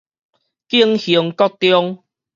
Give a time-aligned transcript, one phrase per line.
[0.67, 2.03] 景興國中